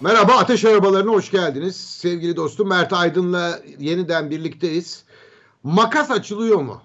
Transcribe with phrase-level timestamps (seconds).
[0.00, 1.76] Merhaba Ateş Arabalarına hoş geldiniz.
[1.76, 5.04] Sevgili dostum Mert Aydın'la yeniden birlikteyiz.
[5.62, 6.82] Makas açılıyor mu?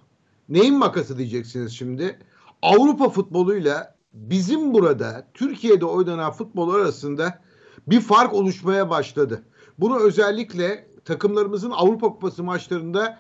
[0.50, 2.20] Neyin makası diyeceksiniz şimdi?
[2.62, 7.42] Avrupa futboluyla bizim burada Türkiye'de oynanan futbol arasında
[7.88, 9.44] bir fark oluşmaya başladı.
[9.80, 13.20] Bunu özellikle takımlarımızın Avrupa Kupası maçlarında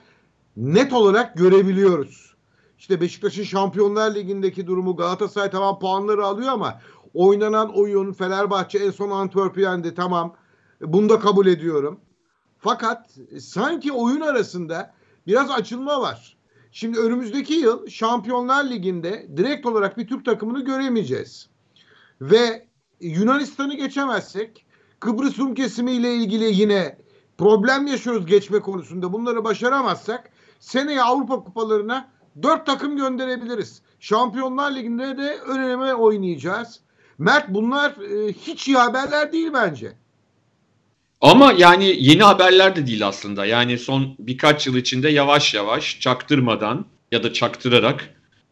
[0.57, 2.33] net olarak görebiliyoruz.
[2.77, 6.79] İşte Beşiktaş'ın Şampiyonlar Ligi'ndeki durumu Galatasaray tamam puanları alıyor ama
[7.13, 10.35] oynanan oyun Fenerbahçe en son Antwerp'ü yendi tamam.
[10.81, 11.99] Bunu da kabul ediyorum.
[12.59, 14.93] Fakat sanki oyun arasında
[15.27, 16.37] biraz açılma var.
[16.71, 21.49] Şimdi önümüzdeki yıl Şampiyonlar Ligi'nde direkt olarak bir Türk takımını göremeyeceğiz.
[22.21, 22.67] Ve
[22.99, 24.65] Yunanistan'ı geçemezsek
[24.99, 26.97] Kıbrıs Rum kesimiyle ilgili yine
[27.37, 29.13] problem yaşıyoruz geçme konusunda.
[29.13, 32.09] Bunları başaramazsak seneye Avrupa kupalarına
[32.43, 33.81] dört takım gönderebiliriz.
[33.99, 36.82] Şampiyonlar Ligi'nde de öneme oynayacağız.
[37.17, 39.93] Mert bunlar e, hiç iyi haberler değil bence.
[41.21, 43.45] Ama yani yeni haberler de değil aslında.
[43.45, 48.09] Yani son birkaç yıl içinde yavaş yavaş çaktırmadan ya da çaktırarak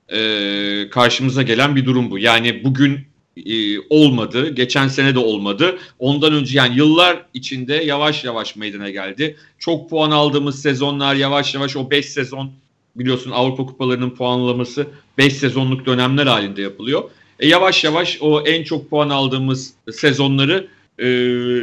[0.09, 2.19] e, karşımıza gelen bir durum bu.
[2.19, 2.99] Yani bugün
[3.45, 5.77] e, olmadı, geçen sene de olmadı.
[5.99, 9.37] Ondan önce yani yıllar içinde yavaş yavaş meydana geldi.
[9.59, 12.51] Çok puan aldığımız sezonlar yavaş yavaş o 5 sezon
[12.95, 14.87] biliyorsun Avrupa Kupalarının puanlaması
[15.17, 17.03] 5 sezonluk dönemler halinde yapılıyor.
[17.41, 20.67] E, yavaş yavaş o en çok puan aldığımız sezonları
[20.99, 21.07] e,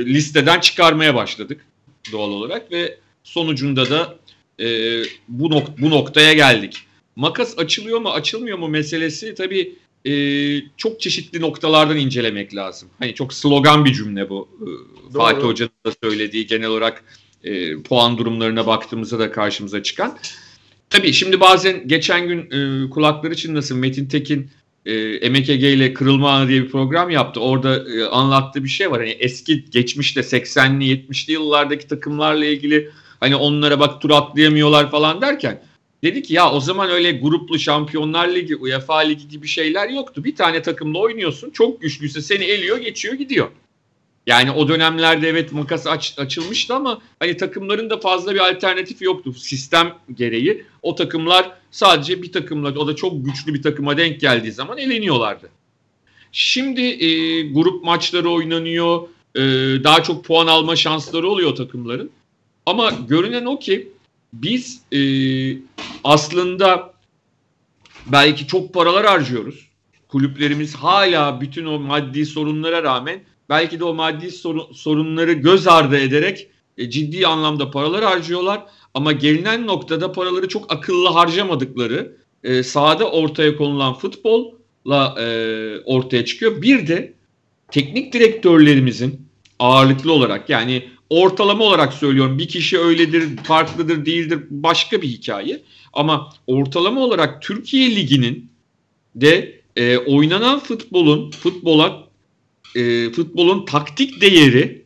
[0.06, 1.64] listeden çıkarmaya başladık
[2.12, 4.18] doğal olarak ve sonucunda da
[4.60, 4.66] e,
[5.28, 6.76] bu, nok- bu noktaya geldik.
[7.16, 9.74] Makas açılıyor mu açılmıyor mu meselesi tabii
[10.06, 10.12] e,
[10.76, 12.88] çok çeşitli noktalardan incelemek lazım.
[12.98, 14.48] Hani çok slogan bir cümle bu.
[14.60, 17.04] E, Fatih Hoca'nın da söylediği genel olarak
[17.44, 20.18] e, puan durumlarına baktığımızda da karşımıza çıkan.
[20.90, 24.50] Tabii şimdi bazen geçen gün e, kulakları çınlasın Metin Tekin
[24.88, 27.40] e, Ege ile Kırılma Anı diye bir program yaptı.
[27.40, 29.00] Orada e, anlattığı bir şey var.
[29.00, 32.90] Hani eski geçmişte 80'li 70'li yıllardaki takımlarla ilgili
[33.20, 35.62] hani onlara bak tur atlayamıyorlar falan derken
[36.04, 40.24] dedi ki ya o zaman öyle gruplu Şampiyonlar Ligi, UEFA Ligi gibi şeyler yoktu.
[40.24, 41.50] Bir tane takımla oynuyorsun.
[41.50, 43.48] Çok güçlüyse seni eliyor, geçiyor, gidiyor.
[44.26, 49.32] Yani o dönemlerde evet makas aç, açılmıştı ama hani takımların da fazla bir alternatif yoktu
[49.32, 50.64] sistem gereği.
[50.82, 55.50] O takımlar sadece bir takımla o da çok güçlü bir takıma denk geldiği zaman eleniyorlardı.
[56.32, 59.08] Şimdi e, grup maçları oynanıyor.
[59.34, 59.40] E,
[59.84, 62.10] daha çok puan alma şansları oluyor takımların.
[62.66, 63.92] Ama görünen o ki
[64.32, 65.00] biz e,
[66.04, 66.94] aslında
[68.06, 69.68] belki çok paralar harcıyoruz.
[70.08, 75.98] Kulüplerimiz hala bütün o maddi sorunlara rağmen belki de o maddi sorun, sorunları göz ardı
[75.98, 78.62] ederek e, ciddi anlamda paralar harcıyorlar.
[78.94, 85.26] Ama gelinen noktada paraları çok akıllı harcamadıkları e, sahada ortaya konulan futbolla e,
[85.84, 86.62] ortaya çıkıyor.
[86.62, 87.14] Bir de
[87.70, 89.28] teknik direktörlerimizin
[89.58, 95.62] ağırlıklı olarak yani ortalama olarak söylüyorum bir kişi öyledir, farklıdır, değildir başka bir hikaye.
[95.92, 98.50] Ama ortalama olarak Türkiye Ligi'nin
[99.14, 102.08] de e, oynanan futbolun futbola
[102.76, 104.84] e, futbolun taktik değeri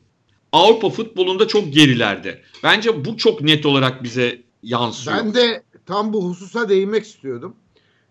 [0.53, 2.43] Avrupa futbolunda çok gerilerde.
[2.63, 5.17] Bence bu çok net olarak bize yansıyor.
[5.17, 7.57] Ben de tam bu hususa değinmek istiyordum.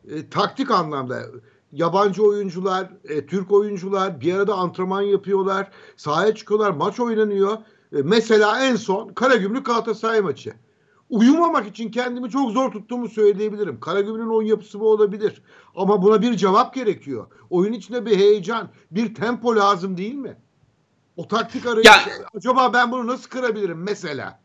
[0.10, 1.22] E, taktik anlamda
[1.72, 7.58] yabancı oyuncular, e, Türk oyuncular bir arada antrenman yapıyorlar, sahaya çıkıyorlar, maç oynanıyor.
[7.96, 10.54] E, mesela en son Karagümrük Galatasaray maçı.
[11.10, 13.80] Uyumamak için kendimi çok zor tuttuğumu söyleyebilirim.
[13.80, 15.42] Karagümrük'ün oyun yapısı bu olabilir.
[15.76, 17.28] Ama buna bir cevap gerekiyor.
[17.50, 20.38] Oyun içinde bir heyecan, bir tempo lazım değil mi?
[21.18, 24.40] O taktik arayışı ya, acaba ben bunu nasıl kırabilirim mesela?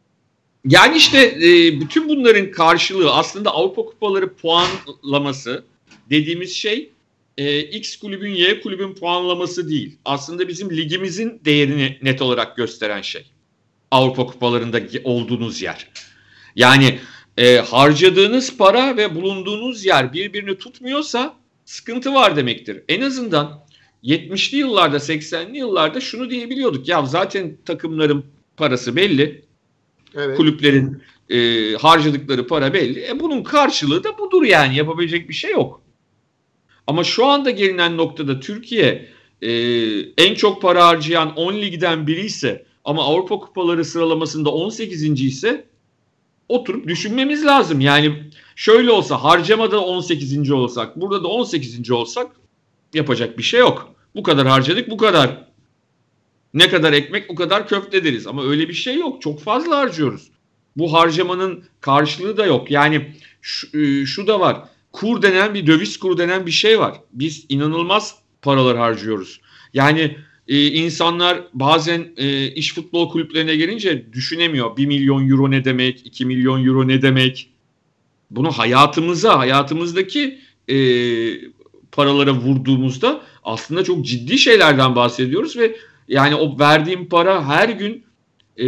[0.64, 5.64] Yani işte e, bütün bunların karşılığı aslında Avrupa Kupaları puanlaması
[6.10, 6.90] dediğimiz şey
[7.38, 9.98] e, X kulübün Y kulübün puanlaması değil.
[10.04, 13.26] Aslında bizim ligimizin değerini net olarak gösteren şey.
[13.90, 15.88] Avrupa Kupalarında olduğunuz yer.
[16.56, 16.98] Yani
[17.36, 22.82] e, harcadığınız para ve bulunduğunuz yer birbirini tutmuyorsa sıkıntı var demektir.
[22.88, 23.65] En azından
[24.06, 26.88] 70'li yıllarda 80'li yıllarda şunu diyebiliyorduk.
[26.88, 28.24] Ya zaten takımların
[28.56, 29.44] parası belli.
[30.14, 30.36] Evet.
[30.36, 33.06] Kulüplerin e, harcadıkları para belli.
[33.08, 35.82] E bunun karşılığı da budur yani yapabilecek bir şey yok.
[36.86, 39.08] Ama şu anda gelinen noktada Türkiye
[39.42, 39.50] e,
[39.98, 45.02] en çok para harcayan 10 ligden biri ise ama Avrupa Kupaları sıralamasında 18.
[45.02, 45.64] ise
[46.48, 47.80] oturup düşünmemiz lazım.
[47.80, 50.50] Yani şöyle olsa harcamada 18.
[50.50, 51.90] olsak burada da 18.
[51.90, 52.30] olsak
[52.94, 53.95] yapacak bir şey yok.
[54.16, 55.46] Bu kadar harcadık bu kadar.
[56.54, 58.26] Ne kadar ekmek o kadar köfte deriz.
[58.26, 59.22] Ama öyle bir şey yok.
[59.22, 60.30] Çok fazla harcıyoruz.
[60.76, 62.70] Bu harcamanın karşılığı da yok.
[62.70, 64.68] Yani şu, e, şu da var.
[64.92, 67.00] Kur denen bir döviz kuru denen bir şey var.
[67.12, 69.40] Biz inanılmaz paralar harcıyoruz.
[69.74, 70.16] Yani
[70.48, 74.76] e, insanlar bazen e, iş futbol kulüplerine gelince düşünemiyor.
[74.76, 77.50] 1 milyon euro ne demek, 2 milyon euro ne demek.
[78.30, 80.38] Bunu hayatımıza, hayatımızdaki
[80.68, 80.76] e,
[81.96, 85.76] paralara vurduğumuzda aslında çok ciddi şeylerden bahsediyoruz ve
[86.08, 88.04] yani o verdiğim para her gün
[88.56, 88.66] e,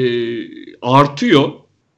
[0.83, 1.53] artıyor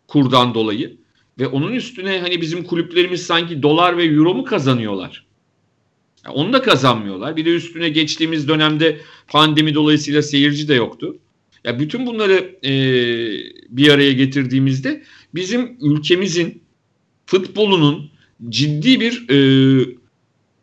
[0.08, 0.96] kurdan dolayı
[1.38, 5.26] ve onun üstüne hani bizim kulüplerimiz sanki dolar ve euro mu kazanıyorlar?
[6.24, 7.36] Yani onu da kazanmıyorlar.
[7.36, 11.16] Bir de üstüne geçtiğimiz dönemde pandemi dolayısıyla seyirci de yoktu.
[11.64, 12.72] Ya bütün bunları e,
[13.68, 15.02] bir araya getirdiğimizde
[15.34, 16.62] bizim ülkemizin
[17.26, 18.10] futbolunun
[18.48, 19.99] ciddi bir e,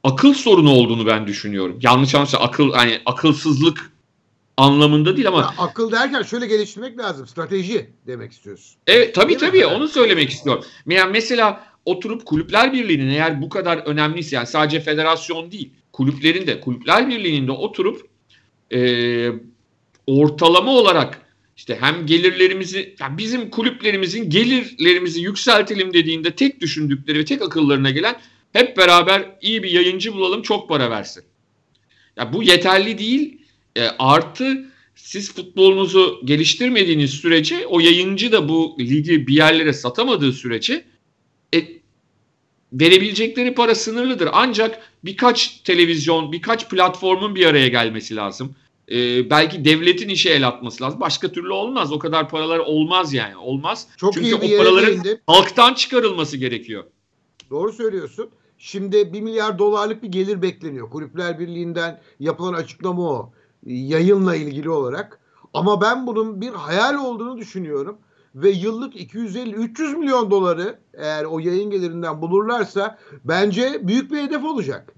[0.08, 1.80] akıl sorunu olduğunu ben düşünüyorum.
[1.82, 3.92] Yanlış anlaşılsa akıl hani akılsızlık
[4.58, 7.28] anlamında değil ama ya, akıl derken şöyle geliştirmek lazım.
[7.28, 8.76] Strateji demek istiyorsun.
[8.88, 9.66] Evet tabii değil tabii mi?
[9.66, 10.64] onu söylemek istiyorum.
[10.88, 16.60] Yani mesela oturup kulüpler birliğinin eğer bu kadar önemliyse yani sadece federasyon değil kulüplerin de
[16.60, 18.08] kulüpler birliğinin de oturup
[18.74, 18.80] e,
[20.08, 21.22] ortalama olarak
[21.58, 28.16] işte hem gelirlerimizi yani bizim kulüplerimizin gelirlerimizi yükseltelim dediğinde tek düşündükleri ve tek akıllarına gelen
[28.54, 31.24] hep beraber iyi bir yayıncı bulalım çok para versin.
[32.18, 33.42] Ya bu yeterli değil.
[33.76, 34.66] E, artı
[34.96, 40.86] siz futbolunuzu geliştirmediğiniz sürece o yayıncı da bu ligi bir yerlere satamadığı sürece
[41.56, 41.60] e,
[42.74, 44.30] verebilecekleri para sınırlıdır.
[44.34, 48.56] Ancak birkaç televizyon, birkaç platformun bir araya gelmesi lazım.
[48.92, 51.00] Ee, belki devletin işe el atması lazım.
[51.00, 51.92] Başka türlü olmaz.
[51.92, 53.38] O kadar paralar olmaz yani.
[53.38, 53.88] Olmaz.
[53.98, 56.84] Çok Çünkü o paraların halktan çıkarılması gerekiyor.
[57.50, 58.30] Doğru söylüyorsun.
[58.58, 60.90] Şimdi 1 milyar dolarlık bir gelir bekleniyor.
[60.90, 63.32] Kulüpler Birliği'nden yapılan açıklama o.
[63.66, 65.20] Yayınla ilgili olarak.
[65.54, 67.98] Ama ben bunun bir hayal olduğunu düşünüyorum
[68.36, 74.94] ve yıllık 250-300 milyon doları eğer o yayın gelirinden bulurlarsa bence büyük bir hedef olacak.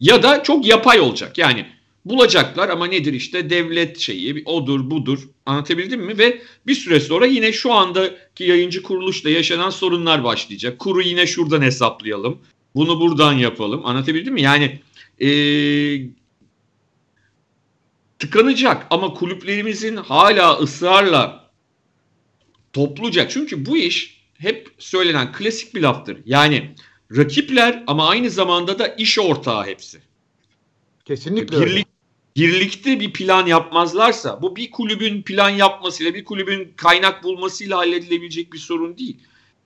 [0.00, 1.38] Ya da çok yapay olacak.
[1.38, 1.66] Yani
[2.04, 7.52] bulacaklar ama nedir işte devlet şeyi odur budur anlatabildim mi ve bir süre sonra yine
[7.52, 10.78] şu andaki yayıncı kuruluşta yaşanan sorunlar başlayacak.
[10.78, 12.38] Kuru yine şuradan hesaplayalım.
[12.74, 13.86] Bunu buradan yapalım.
[13.86, 14.42] Anlatabildim mi?
[14.42, 14.80] Yani
[15.20, 16.06] ee,
[18.18, 21.50] tıkanacak ama kulüplerimizin hala ısrarla
[22.72, 26.18] topluca çünkü bu iş hep söylenen klasik bir laftır.
[26.24, 26.74] Yani
[27.16, 30.00] rakipler ama aynı zamanda da iş ortağı hepsi.
[31.04, 31.84] Kesinlikle Birlik, öyle.
[32.36, 38.58] Birlikte bir plan yapmazlarsa bu bir kulübün plan yapmasıyla bir kulübün kaynak bulmasıyla halledilebilecek bir
[38.58, 39.16] sorun değil.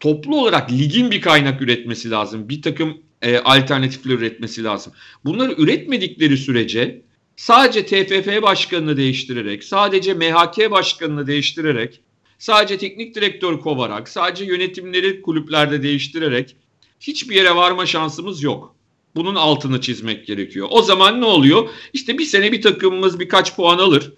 [0.01, 2.49] Toplu olarak ligin bir kaynak üretmesi lazım.
[2.49, 4.93] Bir takım e, alternatifler üretmesi lazım.
[5.25, 7.03] Bunları üretmedikleri sürece
[7.37, 12.01] sadece TFF başkanını değiştirerek, sadece MHK başkanını değiştirerek
[12.39, 16.57] sadece teknik direktör kovarak, sadece yönetimleri kulüplerde değiştirerek
[17.01, 18.74] hiçbir yere varma şansımız yok.
[19.17, 20.69] Bunun altını çizmek gerekiyor.
[20.71, 21.69] O zaman ne oluyor?
[21.93, 24.13] İşte bir sene bir takımımız birkaç puan alır.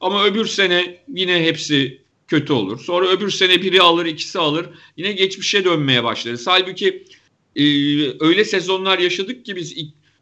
[0.00, 2.80] Ama öbür sene yine hepsi kötü olur.
[2.80, 4.66] Sonra öbür sene biri alır, ikisi alır.
[4.96, 6.46] Yine geçmişe dönmeye başlarız.
[6.46, 7.04] Halbuki
[7.56, 7.64] e,
[8.24, 9.76] öyle sezonlar yaşadık ki biz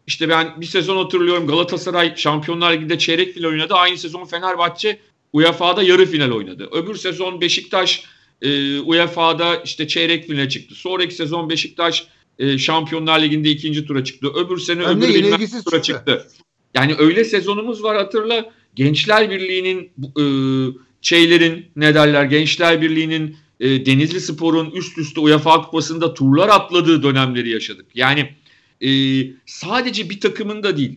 [0.07, 3.75] işte ben bir sezon hatırlıyorum Galatasaray Şampiyonlar Ligi'nde çeyrek final oynadı.
[3.75, 4.99] Aynı sezon Fenerbahçe
[5.33, 6.69] UEFA'da yarı final oynadı.
[6.73, 8.05] Öbür sezon Beşiktaş
[8.43, 10.75] e, UEFA'da işte çeyrek finale çıktı.
[10.75, 12.07] Sonraki sezon Beşiktaş
[12.39, 14.29] e, Şampiyonlar Ligi'nde ikinci tura çıktı.
[14.35, 15.83] Öbür sene Hem öbür bilmem tura çıktı.
[15.83, 16.29] çıktı.
[16.75, 18.53] Yani öyle sezonumuz var hatırla.
[18.75, 19.91] Gençler Birliği'nin
[20.21, 20.25] e,
[21.03, 27.51] şeylerin ne derler Gençler Birliği'nin e, Denizli Spor'un üst üste UEFA Kupası'nda turlar atladığı dönemleri
[27.51, 27.87] yaşadık.
[27.95, 28.35] Yani
[28.81, 28.91] e,
[29.47, 30.97] sadece bir takımın da değil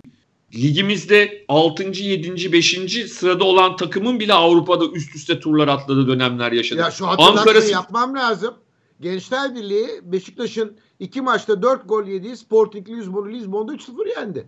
[0.56, 1.84] ligimizde 6.
[1.84, 2.54] 7.
[2.54, 2.80] 5.
[3.12, 6.84] sırada olan takımın bile Avrupa'da üst üste turlar atladığı dönemler yaşadık.
[6.84, 8.54] Ya şu hatırlatmayı yapmam lazım.
[9.02, 14.48] Gençler Birliği Beşiktaş'ın iki maçta 4 gol yediği Sporting Lisbon'u Lisbon'da 3-0 yendi.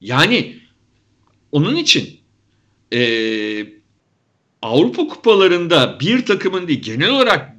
[0.00, 0.56] Yani
[1.52, 2.20] onun için
[2.92, 3.00] e,
[4.62, 7.56] Avrupa kupalarında bir takımın değil genel olarak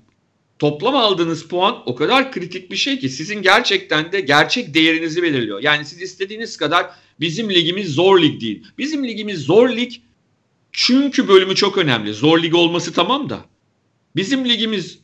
[0.59, 5.63] toplam aldığınız puan o kadar kritik bir şey ki sizin gerçekten de gerçek değerinizi belirliyor.
[5.63, 8.63] Yani siz istediğiniz kadar bizim ligimiz zor lig değil.
[8.77, 9.93] Bizim ligimiz zor lig
[10.71, 12.13] çünkü bölümü çok önemli.
[12.13, 13.45] Zor lig olması tamam da.
[14.15, 14.99] Bizim ligimiz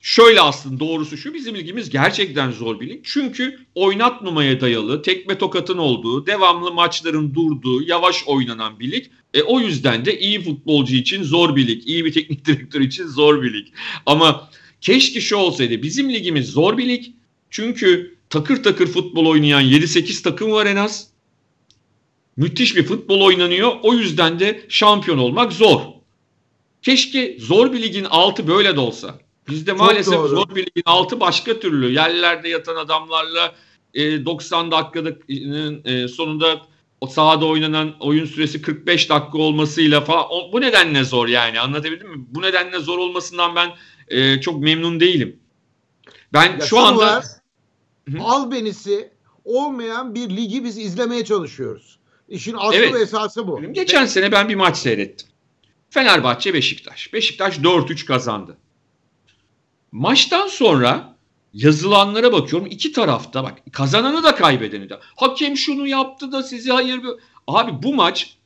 [0.00, 3.00] şöyle aslında doğrusu şu bizim ligimiz gerçekten zor bir lig.
[3.04, 9.06] Çünkü oynatmamaya dayalı, tekme tokatın olduğu, devamlı maçların durduğu, yavaş oynanan bir lig.
[9.34, 13.06] E, o yüzden de iyi futbolcu için zor bir lig, iyi bir teknik direktör için
[13.06, 13.66] zor bir lig.
[14.06, 15.82] Ama Keşke şu olsaydı.
[15.82, 17.04] Bizim ligimiz zor bir lig.
[17.50, 21.10] Çünkü takır takır futbol oynayan 7-8 takım var en az.
[22.36, 23.72] Müthiş bir futbol oynanıyor.
[23.82, 25.80] O yüzden de şampiyon olmak zor.
[26.82, 29.20] Keşke zor bir ligin altı böyle de olsa.
[29.50, 30.28] Bizde Çok maalesef doğru.
[30.28, 31.92] zor bir ligin altı başka türlü.
[31.92, 33.54] Yerlerde yatan adamlarla
[33.94, 36.60] e, 90 dakikanın e, sonunda
[37.00, 42.10] o sahada oynanan oyun süresi 45 dakika olmasıyla falan o, bu nedenle zor yani anlatabildim
[42.10, 42.26] mi?
[42.28, 43.70] Bu nedenle zor olmasından ben
[44.08, 45.40] e, çok memnun değilim.
[46.32, 47.24] Ben ya şu anda var,
[48.20, 49.10] albenisi
[49.44, 51.98] olmayan bir ligi biz izlemeye çalışıyoruz.
[52.28, 52.94] İşin aslı evet.
[52.94, 53.72] ve esası bu.
[53.72, 55.28] Geçen sene ben bir maç seyrettim.
[55.90, 57.12] Fenerbahçe Beşiktaş.
[57.12, 58.56] Beşiktaş 4-3 kazandı.
[59.92, 61.16] Maçtan sonra
[61.54, 64.98] yazılanlara bakıyorum iki tarafta bak kazananı da kaybedeni de.
[65.16, 67.00] Hakem şunu yaptı da sizi hayır.
[67.46, 68.36] Abi bu maç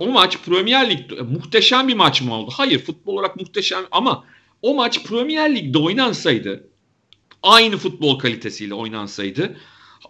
[0.00, 2.50] o maç Premier Lig'de muhteşem bir maç mı oldu?
[2.54, 4.24] Hayır futbol olarak muhteşem ama
[4.62, 6.68] o maç Premier Lig'de oynansaydı
[7.42, 9.56] aynı futbol kalitesiyle oynansaydı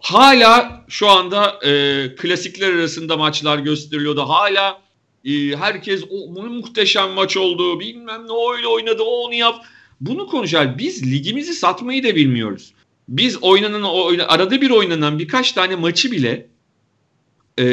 [0.01, 4.21] hala şu anda e, klasikler arasında maçlar gösteriliyordu.
[4.21, 4.81] Hala
[5.25, 9.65] e, herkes o muhteşem maç oldu bilmem ne öyle oynadı o onu yap
[10.01, 10.79] bunu konuşar.
[10.79, 12.73] Biz ligimizi satmayı da bilmiyoruz.
[13.09, 13.83] Biz oynanan
[14.29, 16.47] arada bir oynanan birkaç tane maçı bile
[17.59, 17.67] e,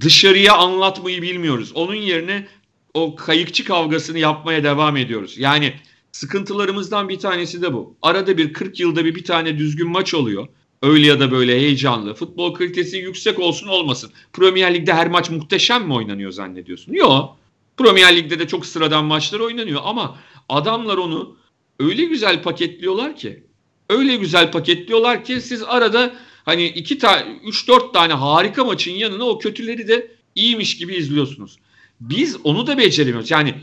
[0.00, 1.72] dışarıya anlatmayı bilmiyoruz.
[1.74, 2.46] Onun yerine
[2.94, 5.38] o kayıkçı kavgasını yapmaya devam ediyoruz.
[5.38, 5.74] Yani
[6.12, 7.96] sıkıntılarımızdan bir tanesi de bu.
[8.02, 10.48] Arada bir 40 yılda bir bir tane düzgün maç oluyor.
[10.82, 12.14] Öyle ya da böyle heyecanlı.
[12.14, 14.12] Futbol kalitesi yüksek olsun olmasın.
[14.32, 16.92] Premier Lig'de her maç muhteşem mi oynanıyor zannediyorsun?
[16.92, 17.36] Yok.
[17.76, 20.18] Premier Lig'de de çok sıradan maçlar oynanıyor ama
[20.48, 21.36] adamlar onu
[21.80, 23.42] öyle güzel paketliyorlar ki
[23.88, 29.24] öyle güzel paketliyorlar ki siz arada hani iki tane üç dört tane harika maçın yanına
[29.24, 31.58] o kötüleri de iyiymiş gibi izliyorsunuz.
[32.00, 33.30] Biz onu da beceremiyoruz.
[33.30, 33.54] Yani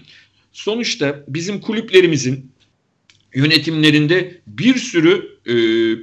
[0.51, 2.51] sonuçta bizim kulüplerimizin
[3.35, 5.53] yönetimlerinde bir sürü e,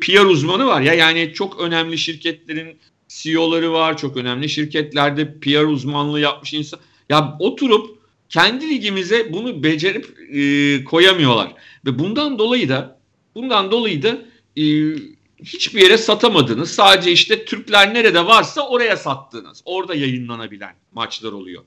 [0.00, 2.78] PR uzmanı var ya yani çok önemli şirketlerin
[3.08, 6.80] CEO'ları var, çok önemli şirketlerde PR uzmanlığı yapmış insan.
[7.08, 7.95] Ya oturup
[8.28, 11.54] kendi ligimize bunu becerip e, koyamıyorlar
[11.86, 13.00] ve bundan dolayı da
[13.34, 14.18] bundan dolayı da
[14.56, 14.64] e,
[15.42, 16.70] hiçbir yere satamadınız.
[16.70, 19.62] Sadece işte Türkler nerede varsa oraya sattınız.
[19.64, 21.62] Orada yayınlanabilen maçlar oluyor.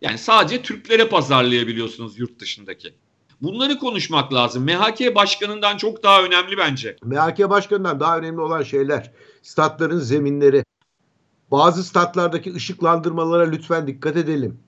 [0.00, 2.94] Yani sadece Türklere pazarlayabiliyorsunuz yurt dışındaki.
[3.42, 4.64] Bunları konuşmak lazım.
[4.64, 6.96] MHK başkanından çok daha önemli bence.
[7.02, 10.64] MHK başkanından daha önemli olan şeyler statların zeminleri.
[11.50, 14.63] Bazı statlardaki ışıklandırmalara lütfen dikkat edelim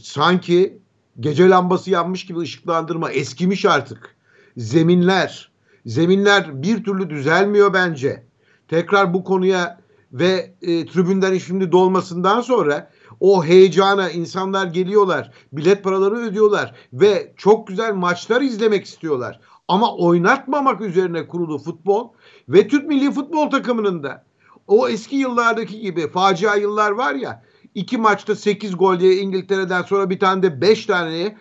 [0.00, 0.78] sanki
[1.20, 4.16] gece lambası yanmış gibi ışıklandırma eskimiş artık.
[4.56, 5.50] Zeminler,
[5.86, 8.26] zeminler bir türlü düzelmiyor bence.
[8.68, 9.80] Tekrar bu konuya
[10.12, 17.66] ve e, tribünden şimdi dolmasından sonra o heyecana insanlar geliyorlar, bilet paraları ödüyorlar ve çok
[17.66, 19.40] güzel maçlar izlemek istiyorlar.
[19.68, 22.08] Ama oynatmamak üzerine kurulu futbol
[22.48, 24.24] ve Türk milli futbol takımının da
[24.66, 27.42] o eski yıllardaki gibi facia yıllar var ya
[27.74, 31.36] iki maçta 8 gol diye İngiltere'den sonra bir tane de 5 tane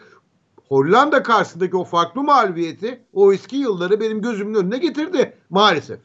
[0.68, 6.00] Hollanda karşısındaki o farklı mağlubiyeti o eski yılları benim gözümün önüne getirdi maalesef.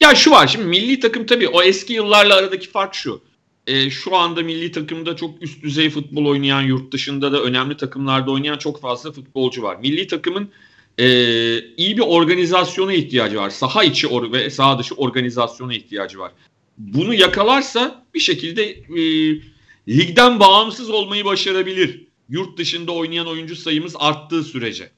[0.00, 3.20] Ya şu var şimdi milli takım tabii o eski yıllarla aradaki fark şu.
[3.66, 8.30] E, şu anda milli takımda çok üst düzey futbol oynayan yurt dışında da önemli takımlarda
[8.30, 9.76] oynayan çok fazla futbolcu var.
[9.76, 10.50] Milli takımın
[10.98, 11.06] e,
[11.58, 13.50] iyi bir organizasyona ihtiyacı var.
[13.50, 16.32] Saha içi or ve saha dışı organizasyona ihtiyacı var
[16.78, 19.02] bunu yakalarsa bir şekilde e,
[19.88, 22.06] ligden bağımsız olmayı başarabilir.
[22.28, 24.90] Yurt dışında oynayan oyuncu sayımız arttığı sürece.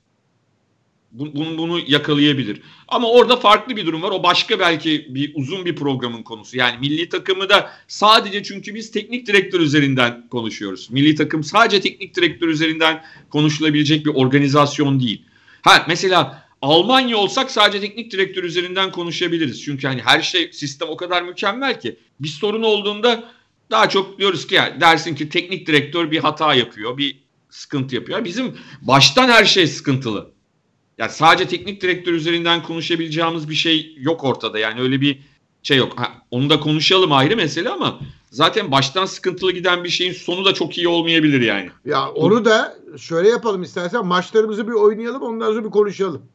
[1.13, 2.61] Bunu, bunu yakalayabilir.
[2.89, 4.11] Ama orada farklı bir durum var.
[4.11, 6.57] O başka belki bir uzun bir programın konusu.
[6.57, 10.91] Yani milli takımı da sadece çünkü biz teknik direktör üzerinden konuşuyoruz.
[10.91, 15.23] Milli takım sadece teknik direktör üzerinden konuşulabilecek bir organizasyon değil.
[15.63, 19.63] Ha mesela Almanya olsak sadece teknik direktör üzerinden konuşabiliriz.
[19.63, 23.25] Çünkü hani her şey sistem o kadar mükemmel ki bir sorun olduğunda
[23.71, 28.25] daha çok diyoruz ki yani dersin ki teknik direktör bir hata yapıyor, bir sıkıntı yapıyor.
[28.25, 30.31] Bizim baştan her şey sıkıntılı.
[30.99, 34.59] Yani sadece teknik direktör üzerinden konuşabileceğimiz bir şey yok ortada.
[34.59, 35.21] Yani öyle bir
[35.63, 35.99] şey yok.
[35.99, 40.55] Ha, onu da konuşalım ayrı mesele ama zaten baştan sıkıntılı giden bir şeyin sonu da
[40.55, 41.71] çok iyi olmayabilir yani.
[41.85, 46.34] Ya onu da şöyle yapalım istersen maçlarımızı bir oynayalım ondan sonra bir konuşalım.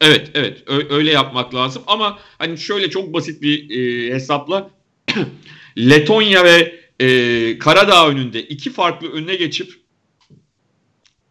[0.00, 4.70] Evet evet öyle yapmak lazım ama hani şöyle çok basit bir e, hesapla
[5.78, 9.72] Letonya ve e, Karadağ önünde iki farklı önüne geçip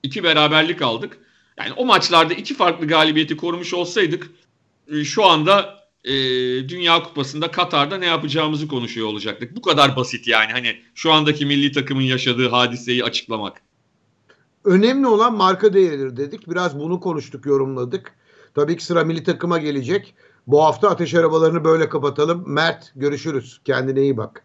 [0.03, 1.17] iki beraberlik aldık.
[1.60, 4.31] Yani o maçlarda iki farklı galibiyeti korumuş olsaydık
[4.91, 6.13] e, şu anda e,
[6.69, 9.55] Dünya Kupası'nda Katar'da ne yapacağımızı konuşuyor olacaktık.
[9.55, 13.62] Bu kadar basit yani hani şu andaki milli takımın yaşadığı hadiseyi açıklamak.
[14.65, 16.50] Önemli olan marka değeridir dedik.
[16.50, 18.15] Biraz bunu konuştuk, yorumladık.
[18.56, 20.16] Tabii ki sıra milli takıma gelecek.
[20.48, 22.44] Bu hafta ateş arabalarını böyle kapatalım.
[22.48, 23.62] Mert görüşürüz.
[23.66, 24.45] Kendine iyi bak.